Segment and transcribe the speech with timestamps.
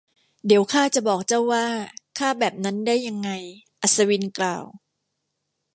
[0.45, 1.65] เดี๋ยวข้าจะบอกเจ้าว่า
[2.17, 3.29] ข้าแบบนั้นได้ยังไง
[3.81, 4.63] อัศวินกล่าว